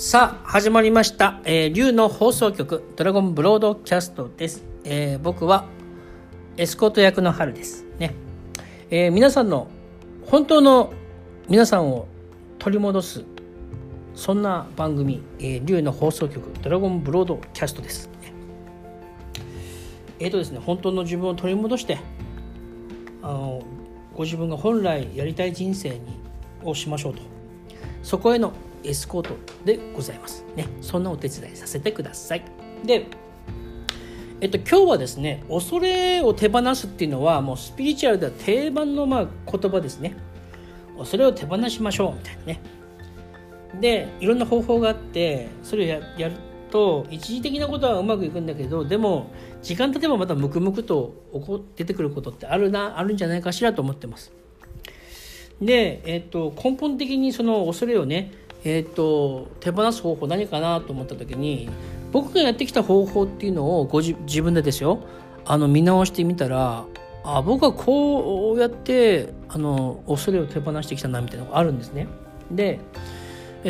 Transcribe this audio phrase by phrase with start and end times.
[0.00, 5.64] さあ始まりました、えー、竜の放送局ドラゴンブロードキャストです、えー僕は
[6.56, 7.84] エスコート役の春です。
[7.98, 8.14] ね、
[8.90, 9.66] えー皆さんの
[10.24, 10.92] 本当の
[11.48, 12.06] 皆さんを
[12.60, 13.24] 取り戻す
[14.14, 18.32] そんな番組、えー、竜の放送局ドラゴンブロードキャストです、ね。
[20.20, 21.98] えーとですね本当の自分を取り戻して
[23.20, 23.62] あの
[24.14, 26.20] ご自分が本来やりたい人生に
[26.62, 27.22] をしましょうと。
[28.04, 28.52] そこへの
[28.88, 30.44] エスコートでございます。
[30.56, 32.42] ねそんなお手伝いさせてください。
[32.84, 33.06] で
[34.40, 40.16] えっと今日はですね恐れを手放すっていうのはもうスピリチュアルでは定番のまあ言葉ですね。
[40.96, 42.60] 恐れを手放しましょうみたいなね。
[43.80, 46.36] でいろんな方法があってそれをやる
[46.70, 49.30] と一時的なことはうまくいくんだけどでも
[49.62, 51.14] 時間経てばまたムクムクと
[51.76, 54.32] 出てくることってあるなあるんじゃないかしらと思ってます。
[55.60, 58.32] で、えっと根本的にその恐れをね、
[58.64, 61.68] えっと手放す方法何かなと思った時に
[62.12, 65.00] 僕がやってきた方法っていうのをご自自分でですよ
[65.44, 66.84] あの見直してみたら
[67.24, 72.06] あ僕はこうやってあの恐れを手放してきたなみたいなのがあるんですね。
[72.50, 72.80] で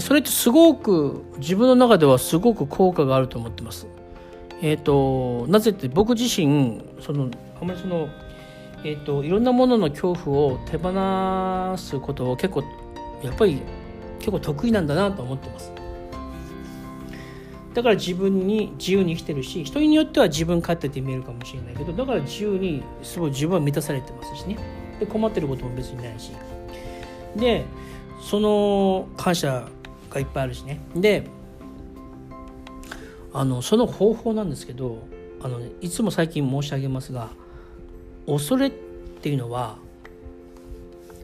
[0.00, 3.86] それってすごく自分の中ではすごく効果があると思ってます。
[4.60, 8.08] えっ、となぜって僕自身そのあまりその
[8.84, 12.62] えー、といろんなものの恐怖を手放すことを結構
[13.22, 13.62] やっぱり
[14.26, 15.72] 結構得意なんだなと思ってます。
[17.74, 24.56] だから自分に自由に生きてるし人によっては自分勝手って見えるかもしれないけどだから自由にすごい自分は満たされてますしね。
[24.98, 26.32] で困ってることも別にないし。
[27.36, 27.66] で
[28.20, 29.68] その感謝
[30.10, 30.80] がいっぱいあるしね。
[30.96, 31.28] で
[33.32, 35.06] あのその方法なんですけど
[35.40, 37.28] あの、ね、いつも最近申し上げますが
[38.26, 38.70] 恐れっ
[39.20, 39.76] ていうのは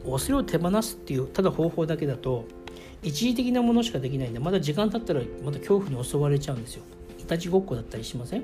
[0.05, 2.45] 恐れを手放すっていうただ方法だけだと
[3.03, 6.83] 一時的なものしかできないんでまだ時間経ったらまた恐怖に襲われちゃうんですよ。
[7.19, 8.43] いたちごっこだったりしません？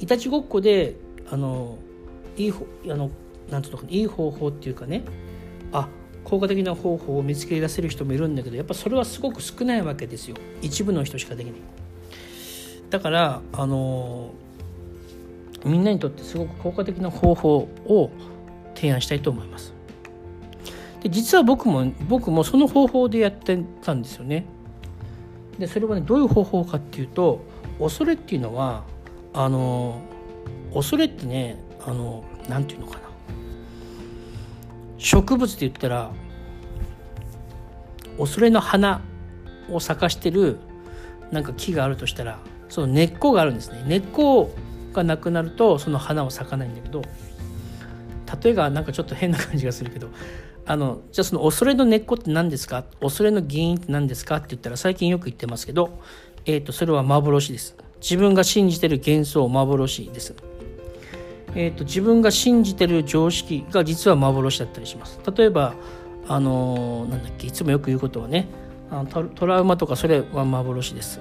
[0.00, 0.96] いたちごっこで
[1.30, 1.78] あの
[2.36, 3.10] いいほあの
[3.50, 5.04] なんていうのかないい方法っていうかね。
[5.72, 5.88] あ
[6.24, 10.36] 効果的な方法を見つけ出せる人もいるんだけどやっぱそれはすごく少ないわけですよ。
[10.60, 11.60] 一部の人しかできない。
[12.90, 14.32] だからあの
[15.64, 17.56] みんなにとってすごく効果的な方法
[17.86, 18.10] を
[18.74, 19.72] 提案したいと思います。
[21.02, 24.44] で実は僕も僕もその方法でやってたんですよね。
[25.58, 27.40] でそれはねどういう方法かっていうと
[27.78, 28.84] 恐れっていうのは
[29.32, 30.00] あの
[30.72, 33.00] 恐れってねあのなんていうのかな
[34.98, 36.10] 植物で言ったら
[38.18, 39.00] 恐れの花
[39.70, 40.58] を咲かしてる
[41.30, 42.38] なんか木があるとしたら
[42.68, 44.50] その根っこがあるんですね根っこ
[44.92, 47.02] がなくなるとその花は咲かないんだけど
[48.42, 50.10] 例えがなんかちょっと変な感じがするけど
[50.70, 52.84] あのじゃあその恐れの根っこって何ですか？
[53.00, 54.36] 恐れの原因って何ですか？
[54.36, 55.98] って言ったら最近よく言ってますけど、
[56.44, 60.34] えー、とそれは幻です自分が信じてる幻想幻です、
[61.54, 65.74] えー、と自分が信じてる常識が実は幻だったりします例えば
[66.28, 68.46] あのーなんだっけいつもよく言うことはね
[68.90, 71.18] あのトトラウマとかそれは幻です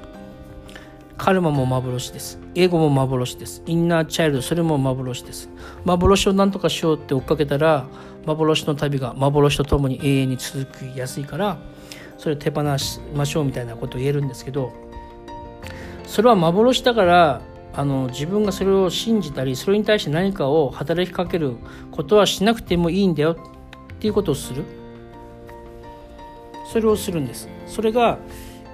[1.17, 2.39] カルマも幻です。
[2.53, 3.63] 英語も幻です。
[3.65, 5.49] インナーチャイルド、それも幻です。
[5.83, 7.87] 幻を何とかしようって追っかけたら、
[8.27, 11.57] 幻の旅が幻とともに永遠に続きやすいから、
[12.17, 14.73] それを手放しましょうみたいなことを言えるんですけど、
[16.05, 17.41] それは幻だから、
[17.73, 21.55] あの自分がそれを信じたり、それに対して何かを働きかける
[21.91, 23.37] ことはしなくてもいいんだよ
[23.93, 24.65] っていうことをする。
[26.71, 27.47] それをするんです。
[27.65, 28.17] それが、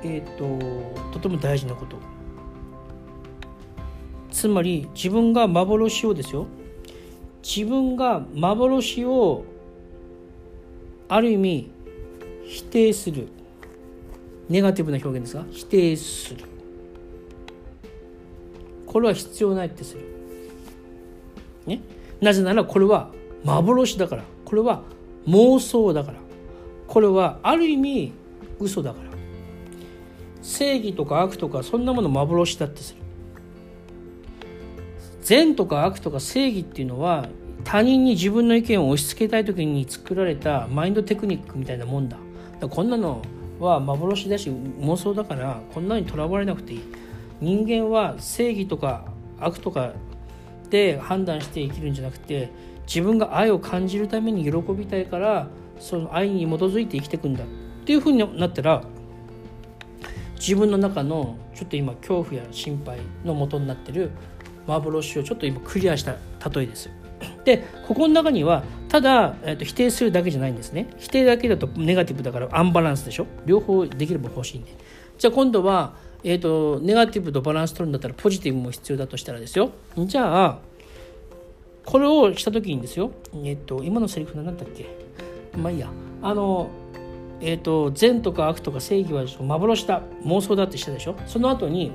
[0.03, 0.57] えっ、と、
[1.11, 1.97] とても大事なこと。
[4.31, 6.47] つまり自分が幻をですよ
[7.43, 9.43] 自分が幻を
[11.09, 11.71] ある意味
[12.45, 13.27] 否定する。
[14.49, 16.45] ネガティブな表現ですが否定する。
[18.87, 20.01] これは必要ないってする、
[21.65, 21.81] ね、
[22.21, 23.09] なぜならこれは
[23.43, 24.23] 幻だから。
[24.45, 24.83] これは
[25.27, 26.19] 妄想だから。
[26.87, 28.13] これはある意味
[28.59, 29.09] 嘘だから。
[30.41, 33.02] 正義とか悪とかそんなもの幻だってする。
[35.23, 37.27] 善とか悪とか正義っていうのは
[37.63, 42.17] 他人に自分の意見を押し付けたい時に作られたマインドテクニックみたいなもんだ。
[42.59, 43.21] だこんなの
[43.59, 46.81] は幻だし妄想だからこんなにとらわれなくていい。
[47.39, 49.05] 人間は正義とか
[49.39, 49.93] 悪とか
[50.69, 52.51] で判断して生きるんじゃなくて
[52.85, 55.47] 自分が愛を感じるために喜びたいから
[55.79, 57.43] その愛に基づいて生きていくんだ。
[57.43, 57.47] っ
[57.85, 58.83] ていうふうになったら
[60.35, 64.11] 自分の中のちょっと今恐怖や心配の元になってる
[64.67, 66.15] 幻をちょっと今クリアした
[66.49, 66.89] 例えです。
[67.45, 70.87] でここの中にはただ、えー、と否定するだけじゃないんですね。
[70.97, 73.27] 否定だけだとネガティブだからアンバランスでしょ？
[73.45, 74.71] 両方できれば欲しいんで。
[75.17, 75.93] じゃあ今度は、
[76.23, 79.71] えーと、ネガティブとバランス取るんだったらポジティブも必要だとしたらですよ。
[79.97, 80.59] じゃあ
[81.85, 83.11] これをした時にですよ。
[83.33, 84.85] えっ、ー、と今のセリフ何だったっけ？
[85.57, 85.89] まあいいや。
[86.21, 86.69] あの
[87.41, 91.15] えっ、ー、と善とか悪とか正義は幻だ妄想だってしたでしょ？
[91.27, 91.91] その後に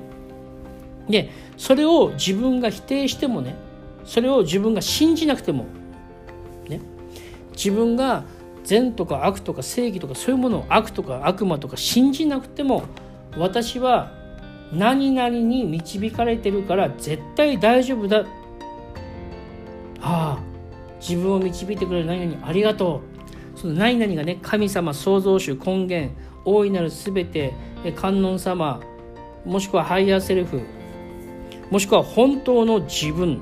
[1.09, 3.55] でそれを自分が否定してもね
[4.05, 5.65] それを自分が信じなくても
[6.67, 6.79] ね
[7.51, 8.23] 自分が
[8.63, 12.83] 善とか悪とか正義とかそういうものを悪とか悪魔とか信じなくても
[13.37, 14.11] 私は
[14.71, 18.25] 何々に導かれてるから絶対大丈夫だ。
[20.01, 20.39] ああ
[21.01, 23.01] 自分を導いてくれる何々ありがと
[23.55, 23.59] う。
[23.59, 26.13] その何々がね神様創造主根源
[26.45, 27.53] 大いなる全て
[27.95, 28.79] 観音様
[29.45, 30.61] もしくはハイヤーセルフ
[31.69, 33.41] もしくは本当の自分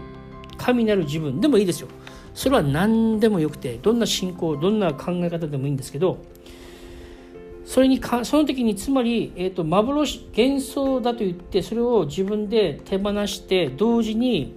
[0.58, 1.88] 神なる自分でもいいですよ。
[2.34, 6.20] それは何でもよくてどんな信仰どんな考え方でもいいんですけど
[7.66, 14.56] それにかその時につまり、えーと、幻幻想だと言ってそれを自分で手放して同時に、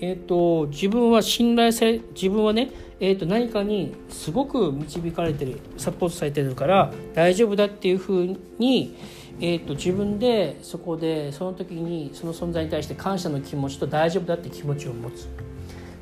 [0.00, 2.70] えーと、自分は信頼され自分はね、
[3.00, 8.94] えーと、何かにすごく導かれてるサポートされてるから大丈夫だっていうふうに、
[9.38, 15.28] えー、と自分でそこでその時にその存在に対して感謝の気持ちと大丈夫だって気持ちを持つ。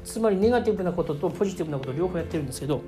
[0.04, 2.82] つまりネガティブなこととポジティブなこと両方やってるんですけど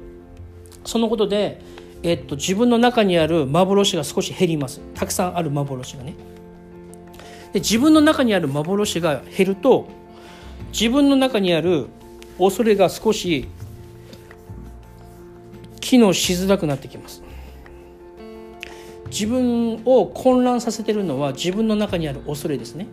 [0.84, 1.62] そのことで、
[2.02, 4.80] えっと、自分の中にある幻が少し減ります。
[4.94, 6.14] たくさんある幻がね。
[7.52, 9.88] で自分の中にある幻が減ると
[10.72, 11.86] 自分の中にある
[12.38, 13.48] 恐れが少し
[15.80, 17.25] 機能しづらくなってきます。
[19.10, 22.86] 自分を混乱させてるのは自分の中にある恐れですね。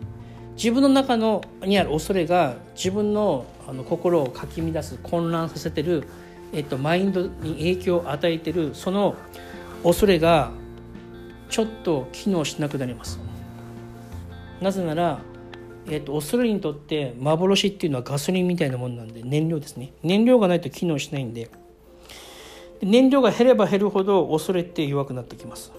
[0.56, 6.06] 自分の中のにある恐れが自分のあの心をかき乱す混乱させてる、
[6.52, 9.14] えっと、マインドに影響を与えてるその
[9.82, 10.50] 恐れが
[11.48, 13.18] ちょっと機能しなくなります。
[14.60, 15.20] なぜなら、
[15.88, 19.92] えっと、恐れにとって幻っていうのはガソリンみたいなものなんで燃料ですね。
[20.02, 21.50] 燃料がないと機能しないんで
[22.82, 25.72] 燃料が減れば減るほど恐れって弱くなってきます。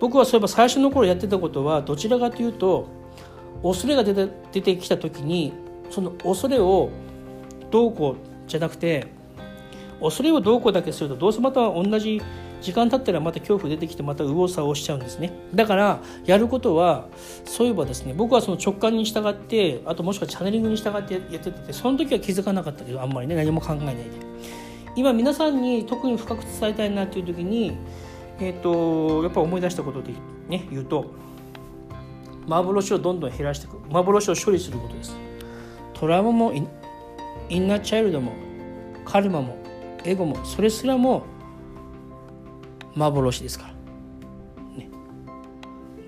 [0.00, 2.88] 僕はそういえば最初の頃やってたことはどちらかというと
[3.62, 5.52] 恐れが出て出てきた時に
[5.90, 6.90] その恐れを
[7.70, 9.06] どうこうじゃなくて
[10.00, 12.22] 恐れをどうこうだけするとどうせまた同じ
[12.62, 15.32] 時間経ったらまた恐怖出てきてまた右往左往しちゃうんですね。
[15.54, 17.06] だからやることは
[17.44, 24.04] そういえばですね僕はその直感に従ってあともしくはチャネリングに従ってやっててその時は気づかなかったけどあんまりね何も考えないで。
[24.96, 27.76] 今皆さんに特に深く伝えたいなっていう時に
[28.40, 30.12] え、ー、とやっぱ思い出したことで
[30.48, 31.12] ね言うと
[32.46, 35.16] 幻をどんどん減らしていく幻を処理することです。
[35.94, 38.32] トラウマもインナーチャイルドも
[39.04, 39.58] カルマも
[40.04, 41.24] エゴもそれすらも
[42.94, 43.72] 幻ですから、
[44.78, 44.88] ね、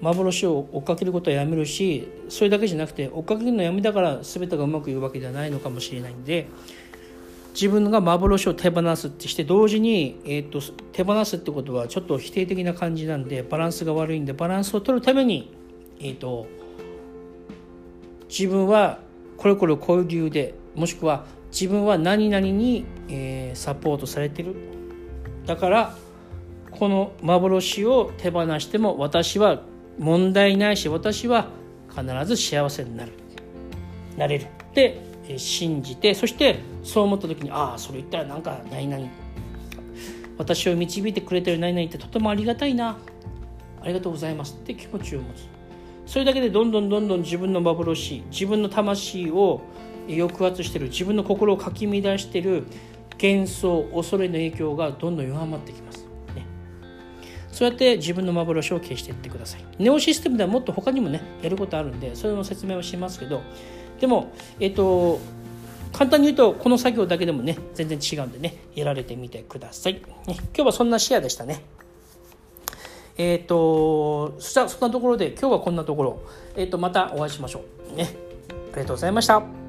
[0.00, 6.48] 幻を追っかけることはやめるしそれだけじゃなくて追っかけるのやめだから全てがうまくいくわけではないのかもしれないんで
[7.52, 10.60] 自分が幻を手放すってして同時に、えーと、
[10.92, 15.54] 手放すってことはちょっと否定的な感じなんでバランスが悪いんでバランスを取るために、
[16.00, 16.46] えーと
[18.32, 19.00] 自分は
[19.36, 24.56] これこれこういう理由でもしくは自分は何々に、えー、サポートされてる。
[25.44, 25.94] だから
[26.70, 29.60] この幻を手放しても私は
[29.98, 31.48] 問題ないし私は
[31.90, 33.12] 必ず幸せになる。
[34.16, 34.44] なれる。
[34.44, 34.98] って
[35.36, 39.08] 信じてそしてそう思った時にああそれ言ったらなんか何々
[40.38, 42.98] 私を導いてくれてる何々ってとてもありがたいな
[43.80, 45.46] ありがとうございますって気持ちを持つ。
[46.06, 49.62] それだけでどんどんどんどん自分の幻自分の魂を
[50.08, 52.64] 抑圧してる自分の心をかき乱してる
[53.22, 56.06] 幻想恐れの影響がどんどん弱まってきます、
[57.52, 59.64] そうやって自分の幻を消していってください。
[59.78, 63.42] ネオシステムではもっと他にもねやることあるんでそれの説明をしますけど
[64.02, 65.20] でもえっと
[65.92, 71.62] 簡単に言うとこの作業だけでもね全然違うんでねやられてみてください、ね、今日はそんなシェアでしたね。
[73.16, 76.22] えっ、とそしたらそんなところで今日はこんなところ、
[76.56, 77.94] えっ、とまたお会いしましょう。
[77.94, 78.08] ね
[78.72, 79.61] ありがとうございました。